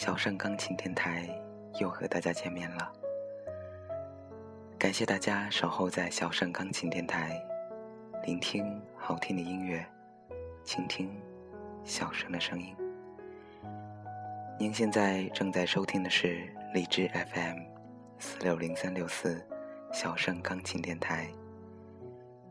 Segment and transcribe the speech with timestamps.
[0.00, 1.28] 小盛钢琴电台
[1.78, 2.90] 又和大家见面了。
[4.78, 7.38] 感谢大家守候在小盛钢琴电台，
[8.24, 9.84] 聆听好听的音乐，
[10.64, 11.14] 倾听
[11.84, 12.74] 小声的声音。
[14.58, 17.58] 您现在正在收听的是荔枝 FM
[18.18, 19.46] 四六零三六四
[19.92, 21.28] 小盛钢琴电台，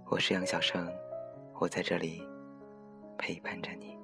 [0.06, 0.88] 我是杨小盛，
[1.56, 2.24] 我在这里
[3.18, 3.99] 陪伴着你。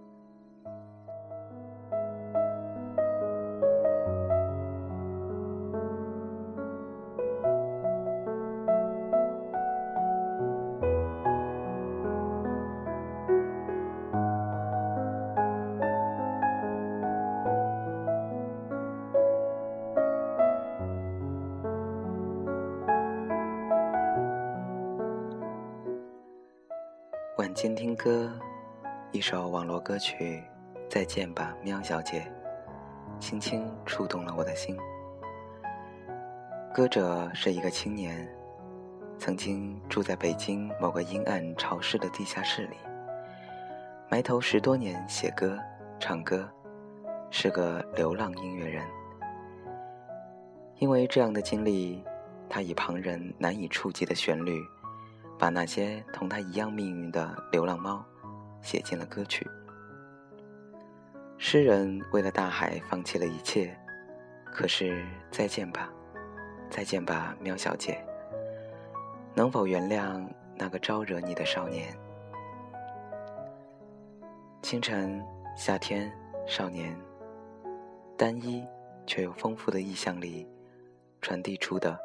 [27.55, 28.29] 晚间听歌，
[29.13, 30.43] 一首网络歌曲
[30.89, 32.19] 《再见吧，喵小姐》，
[33.17, 34.77] 轻轻触动了我的心。
[36.73, 38.27] 歌者是一个青年，
[39.17, 42.75] 曾经住在北京某个阴暗潮湿的地下室里，
[44.09, 45.57] 埋头十多年写歌、
[45.97, 46.45] 唱歌，
[47.31, 48.85] 是个流浪音乐人。
[50.79, 52.03] 因为这样的经历，
[52.49, 54.61] 他以旁人难以触及的旋律。
[55.37, 58.03] 把那些同他一样命运的流浪猫
[58.61, 59.47] 写进了歌曲。
[61.37, 63.77] 诗人为了大海放弃了一切，
[64.45, 65.91] 可是再见吧，
[66.69, 68.03] 再见吧，喵小姐。
[69.33, 70.25] 能否原谅
[70.55, 71.93] 那个招惹你的少年？
[74.61, 75.21] 清晨、
[75.57, 76.09] 夏天、
[76.47, 76.97] 少年，
[78.17, 78.65] 单一
[79.05, 80.47] 却又丰富的意象里，
[81.21, 81.99] 传递出的。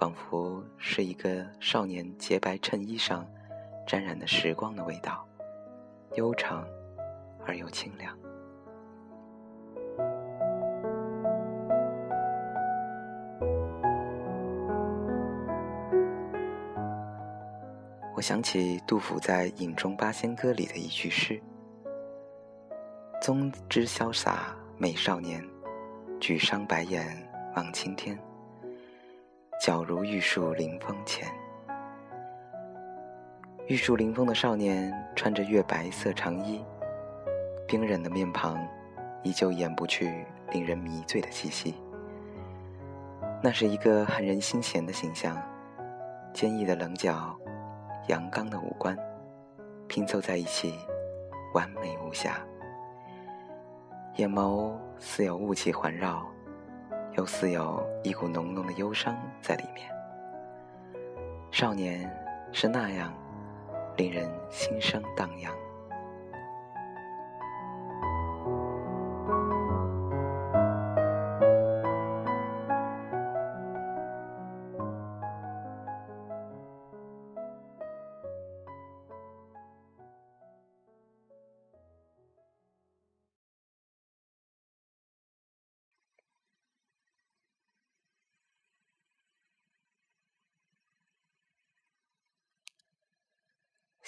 [0.00, 3.22] 仿佛是一个少年洁白衬衣上
[3.86, 5.28] 沾染的时光的味道，
[6.14, 6.66] 悠长
[7.46, 8.16] 而又清凉。
[18.16, 21.38] 我想起杜甫在《饮中八仙歌》里的一句诗
[23.20, 25.46] ：“宗之潇洒美少年，
[26.18, 28.18] 举觞白眼望青天。”
[29.60, 31.30] 皎如玉树临风前，
[33.66, 36.64] 玉树临风的少年穿着月白色长衣，
[37.68, 38.58] 冰冷的面庞
[39.22, 41.74] 依旧掩不去令人迷醉的气息。
[43.42, 45.36] 那是一个撼人心弦的形象，
[46.32, 47.38] 坚毅的棱角，
[48.08, 48.96] 阳刚的五官，
[49.86, 50.74] 拼凑在一起，
[51.52, 52.40] 完美无瑕。
[54.16, 56.26] 眼眸似有雾气环绕。
[57.16, 59.88] 又似有一股浓浓的忧伤在里面。
[61.50, 62.10] 少年
[62.52, 63.12] 是那样，
[63.96, 65.52] 令人心生荡漾。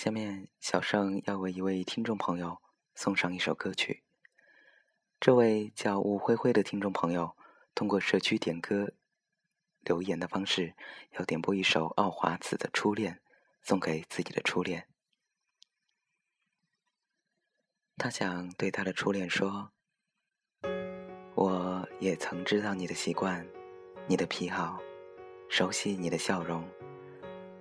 [0.03, 2.61] 下面，小盛要为一位听众朋友
[2.93, 4.03] 送上一首歌曲。
[5.21, 7.37] 这位叫吴灰灰的听众朋友，
[7.73, 8.95] 通过社区点歌
[9.79, 10.75] 留言的方式，
[11.13, 13.15] 要点播一首奥华子的《初恋》，
[13.63, 14.89] 送给自己的初恋。
[17.97, 19.71] 他想对他的初恋说
[21.37, 23.47] ：“我也曾知道你的习惯，
[24.09, 24.81] 你的癖好，
[25.48, 26.69] 熟悉你的笑容，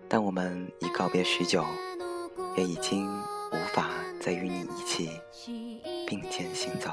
[0.09, 1.63] 但我们已告别许久。”
[2.57, 3.07] 也已经
[3.51, 3.89] 无法
[4.19, 5.09] 再与你一起
[6.07, 6.91] 并肩行走。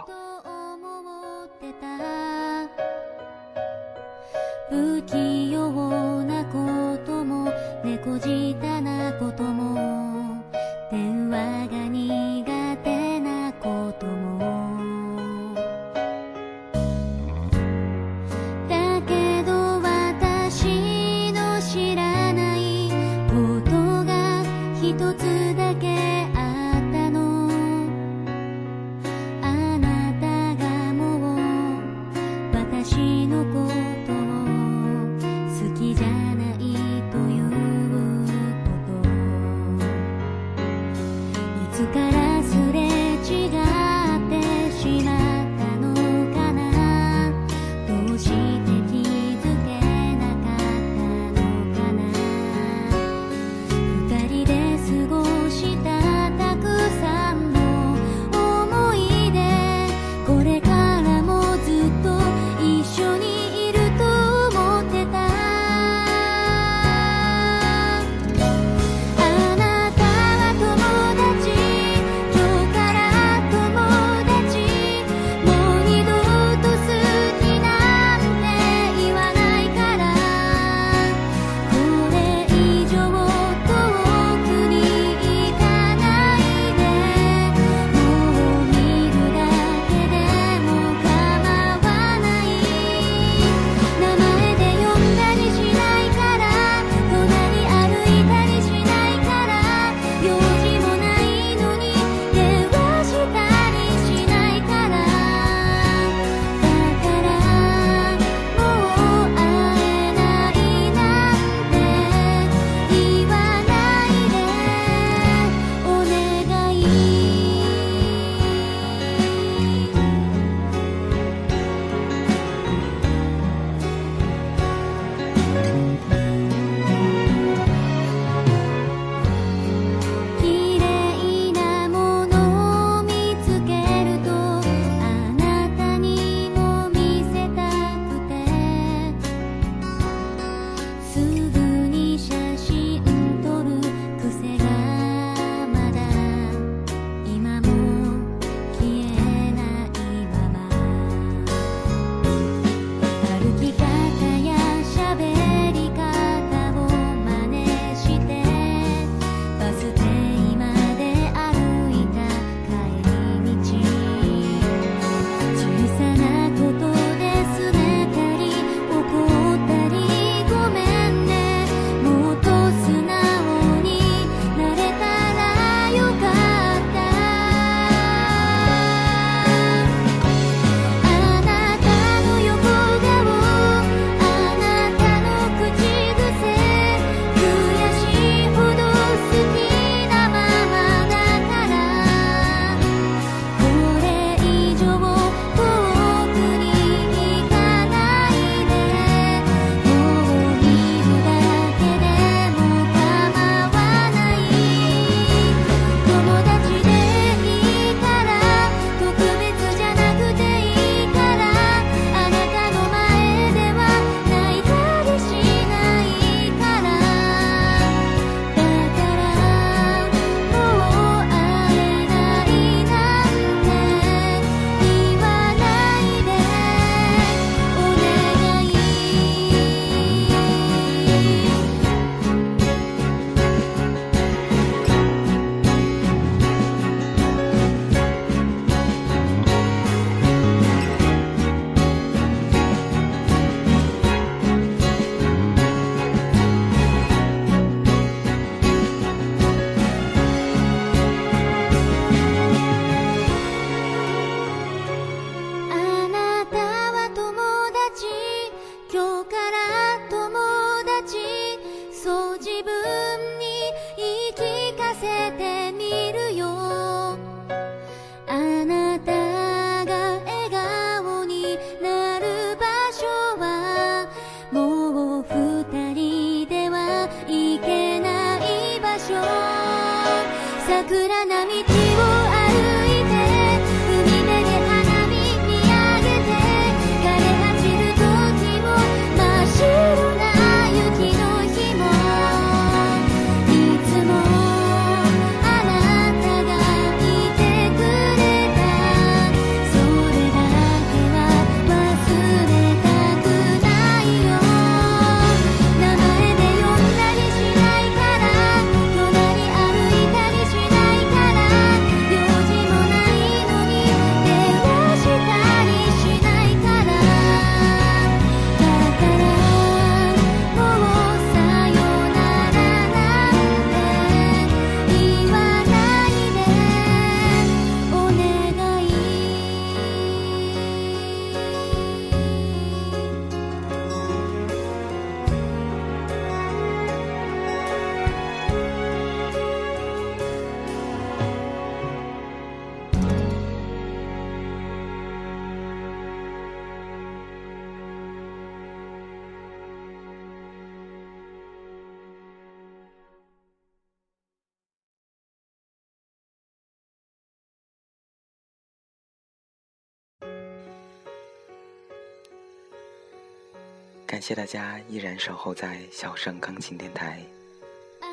[364.18, 367.22] 感谢大家依然守候在小盛钢琴电台，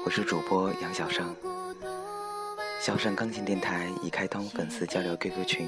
[0.05, 1.35] 我是主播杨小盛。
[2.79, 5.67] 小盛钢琴电台已开通粉丝交流 QQ 群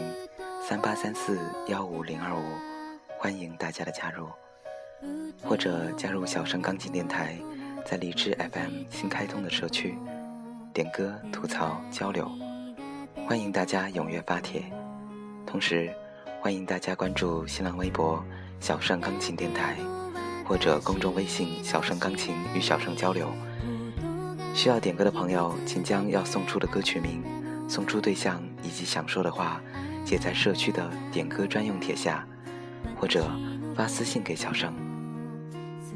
[0.62, 1.40] 三八三四
[1.70, 2.44] 幺五零二五，
[3.18, 4.28] 欢迎大家的加入，
[5.42, 7.36] 或者加入小盛钢琴电台
[7.84, 9.98] 在荔枝 FM 新开通的社区，
[10.72, 12.30] 点歌、吐槽、交流，
[13.28, 14.62] 欢迎大家踊跃发帖。
[15.48, 15.92] 同时，
[16.40, 18.24] 欢迎大家关注新浪微博
[18.60, 19.76] 小盛钢琴电台。
[20.48, 23.30] 或者公众微信“小盛钢琴”与小盛交流。
[24.54, 27.22] 需要点歌的朋友，请将要送出的歌曲名、
[27.68, 29.62] 送出对象以及想说的话
[30.06, 32.26] 写在社区的点歌专用帖下，
[32.96, 33.30] 或者
[33.76, 34.74] 发私信给小盛。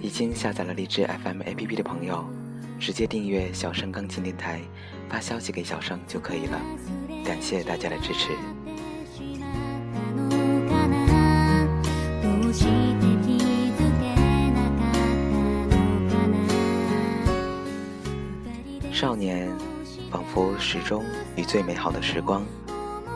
[0.02, 2.26] 已经下载了荔枝 FM APP 的朋友，
[2.78, 4.60] 直接订阅小盛钢琴电台，
[5.10, 6.60] 发消息给小盛就可以了。
[7.24, 8.61] 感谢大家的支持。
[19.02, 19.50] 少年，
[20.12, 21.04] 仿佛始终
[21.36, 22.46] 与最美好的时光、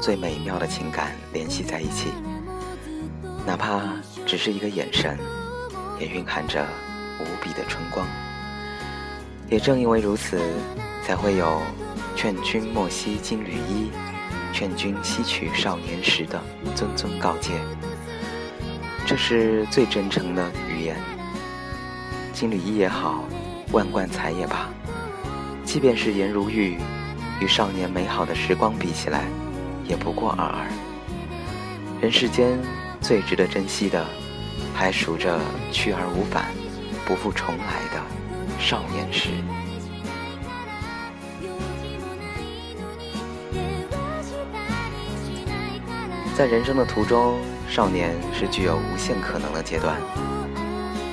[0.02, 2.10] 最美妙的情感联系在一起，
[3.46, 3.84] 哪怕
[4.26, 5.16] 只是一个眼神，
[6.00, 6.66] 也蕴含着
[7.20, 8.04] 无比的春光。
[9.48, 10.42] 也正因为如此，
[11.04, 11.62] 才会有
[12.18, 13.92] “劝君莫惜金缕衣，
[14.52, 16.42] 劝君惜取少年时”的
[16.76, 17.52] 谆谆告诫。
[19.06, 20.98] 这是最真诚的语言。
[22.34, 23.24] 金缕衣也好，
[23.72, 24.68] 万贯彩也罢。
[25.76, 26.78] 即便是颜如玉，
[27.42, 29.26] 与少年美好的时光比起来，
[29.84, 30.68] 也不过尔尔。
[32.00, 32.58] 人世间
[33.02, 34.06] 最值得珍惜的，
[34.74, 35.38] 还数着
[35.74, 36.46] 去而无返、
[37.06, 38.02] 不复重来的
[38.58, 39.32] 少年时。
[46.38, 49.98] 在人生的途中，少年是具有无限可能的阶段。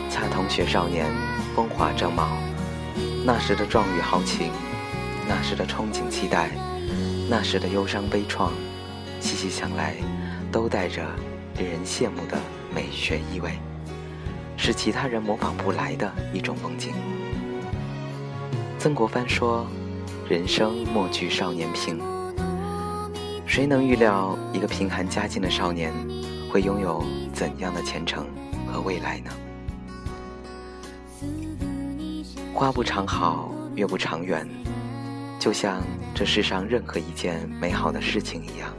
[0.09, 1.11] 恰同学少年，
[1.53, 2.29] 风华正茂。
[3.25, 4.51] 那时的壮语豪情，
[5.29, 6.51] 那时的憧憬期待，
[7.31, 8.51] 那时的忧伤悲怆，
[9.21, 9.95] 细细想来，
[10.51, 11.07] 都带着
[11.57, 12.37] 令人羡慕的
[12.75, 13.53] 美学意味，
[14.57, 16.93] 是其他人模仿不来的一种风景。
[18.77, 19.69] 曾国藩说
[20.29, 22.01] ：“人生莫惧少年贫。”
[23.47, 25.93] 谁能预料一个贫寒家境的少年，
[26.51, 28.27] 会拥有怎样的前程
[28.67, 29.31] 和未来呢？
[32.55, 34.47] 花不长好，月不长圆，
[35.39, 35.83] 就像
[36.15, 38.71] 这世上任何一件美好的事情一样，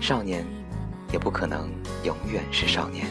[0.00, 0.44] 少年
[1.10, 1.68] 也不可能
[2.04, 3.06] 永远是少年。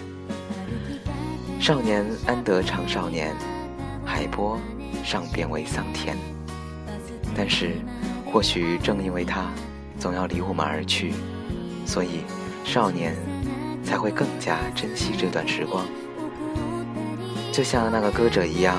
[1.60, 3.36] 少年安得长少年，
[4.06, 4.60] 海波
[5.03, 6.15] 尚变为桑田。
[7.36, 7.72] 但是，
[8.32, 9.51] 或许正因为他
[10.00, 11.13] 总要离我们而去，
[11.86, 12.22] 所以
[12.63, 13.15] 少年
[13.84, 15.84] 才会更加珍惜这段时光。
[17.51, 18.77] 就像那个歌者一样。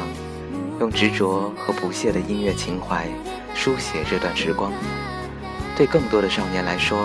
[0.81, 3.07] 用执着和不懈的音乐情怀
[3.54, 4.73] 书写这段时光，
[5.76, 6.99] 对更多的少年来说，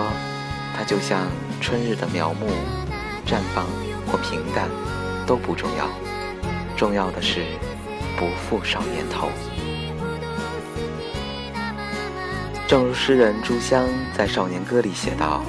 [0.76, 1.28] 它就像
[1.60, 2.48] 春日的苗木，
[3.24, 3.66] 绽放
[4.06, 4.68] 或平淡
[5.26, 5.88] 都不重要，
[6.76, 7.44] 重要的是
[8.18, 9.28] 不负少年头。
[12.66, 15.42] 正如诗人朱香在《少年歌》里写道：“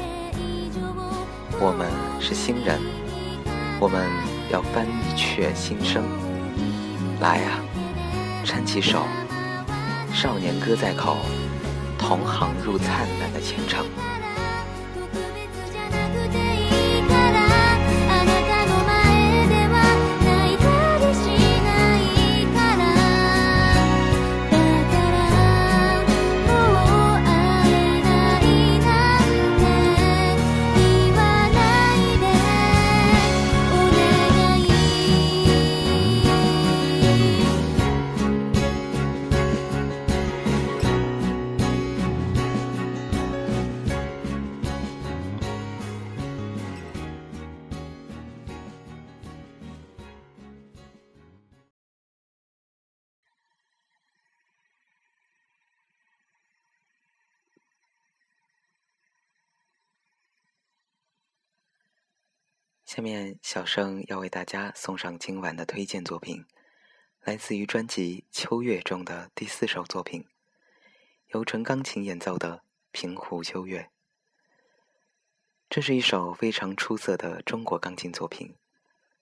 [1.59, 1.87] 我们
[2.19, 2.79] 是新人，
[3.79, 4.07] 我们
[4.51, 6.03] 要翻一阙新生，
[7.19, 7.61] 来啊！”
[8.43, 9.03] 搀起手，
[10.13, 11.17] 少年歌在口，
[11.97, 13.85] 同行入灿烂的前程。
[62.93, 66.45] 下面，小生要为大家送上今晚的推荐作品，
[67.21, 70.27] 来自于专辑《秋月》中的第四首作品，
[71.27, 72.57] 由纯钢琴演奏的
[72.91, 73.83] 《平湖秋月》。
[75.69, 78.57] 这是一首非常出色的中国钢琴作品，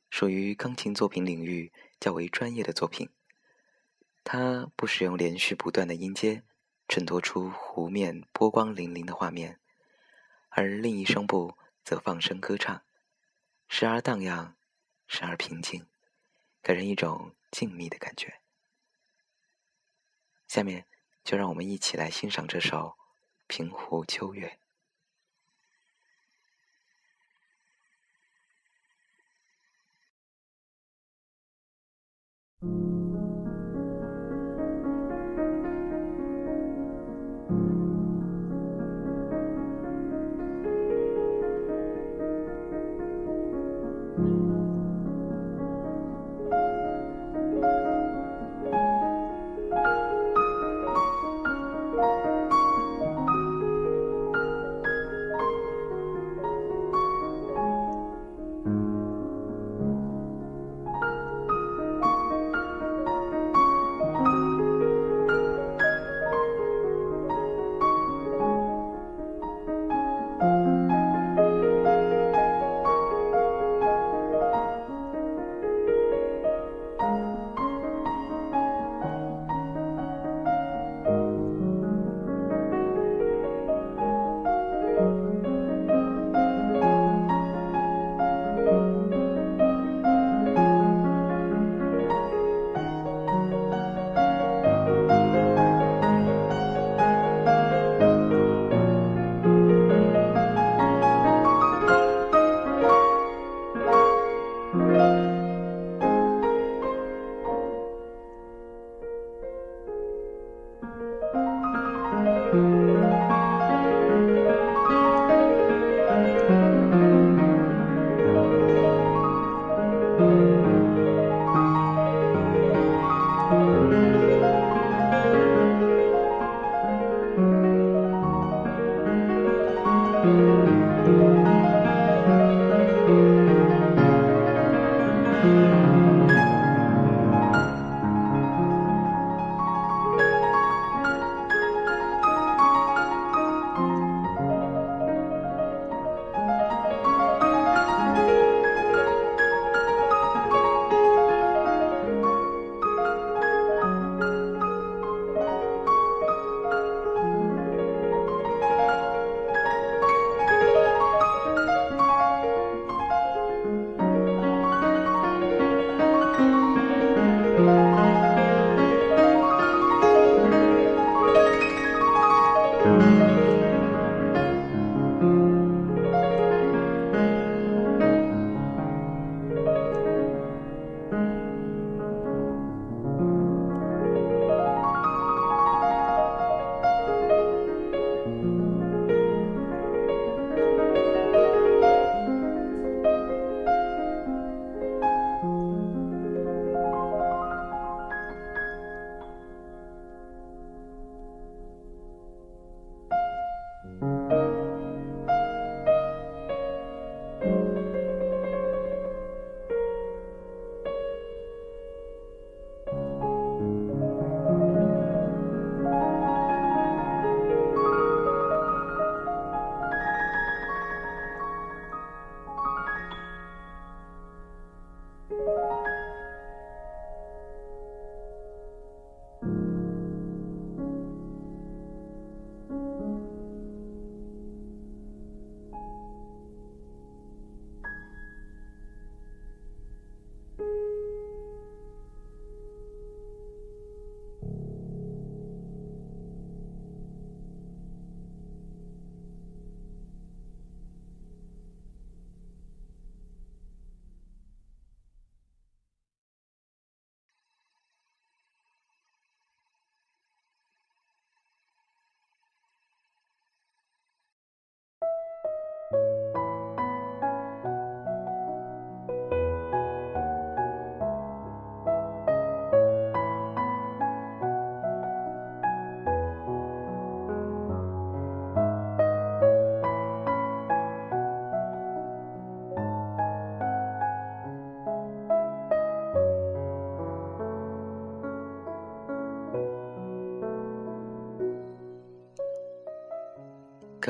[0.10, 3.12] 属于钢琴作品领域较为专业的作品。
[4.24, 6.42] 它不使用连续不断的音阶，
[6.88, 9.60] 衬托出湖面波光粼粼的画面，
[10.50, 12.82] 而另一声部则放声歌唱。
[13.72, 14.58] 时而荡漾，
[15.08, 15.88] 时而平静，
[16.64, 18.42] 给人一种静谧的感觉。
[20.48, 20.88] 下面
[21.24, 22.78] 就让我们一起来欣赏这首
[23.48, 24.60] 《平湖秋月》。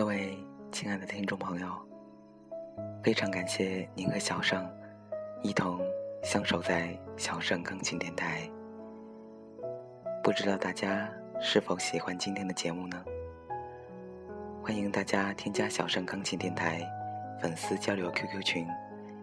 [0.10, 0.36] 各位
[0.72, 1.68] 亲爱的听众朋友，
[3.04, 4.68] 非常感谢您和小盛
[5.44, 5.80] 一同
[6.24, 8.50] 相守在小盛钢琴电台。
[10.24, 11.08] 不知道大家
[11.40, 13.06] 是否喜欢今天的节目呢？
[14.64, 16.82] 欢迎大家添加小盛钢琴电台
[17.40, 18.68] 粉丝交流 QQ 群：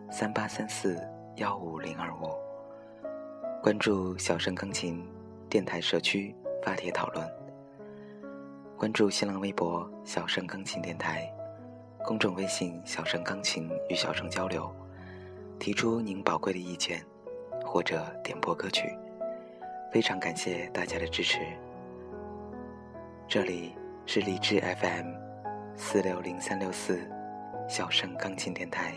[0.08, 0.96] 三八三四
[1.34, 2.30] 幺五零二五，
[3.60, 5.04] 关注小声钢琴
[5.50, 7.28] 电台社区发帖讨论，
[8.78, 11.26] 关注新浪微博小声钢琴电台，
[12.04, 14.70] 公众微信小声钢琴与小声交流，
[15.58, 17.02] 提出您宝贵的意见
[17.64, 18.94] 或者点播歌曲，
[19.90, 21.38] 非常感谢大家的支持。
[23.26, 25.14] 这里是荔枝 FM
[25.74, 27.00] 四六零三六四
[27.66, 28.92] 小声钢琴电台。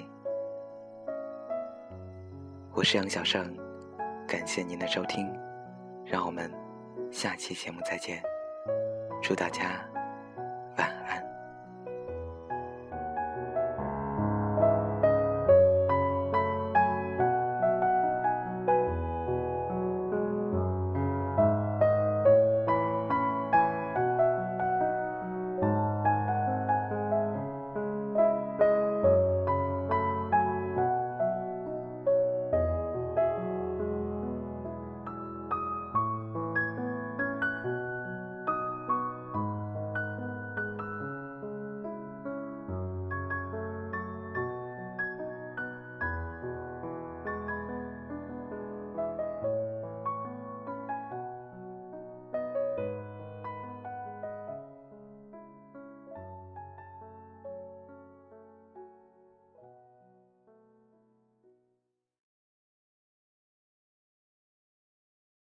[2.73, 3.55] 我是杨小胜，
[4.27, 5.33] 感谢您的收听，
[6.05, 6.51] 让我们
[7.13, 8.21] 下期节目再见，
[9.21, 9.63] 祝大家
[10.77, 11.28] 晚安。